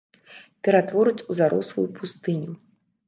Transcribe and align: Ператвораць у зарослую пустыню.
Ператвораць 0.67 1.25
у 1.33 1.37
зарослую 1.41 1.89
пустыню. 2.01 2.51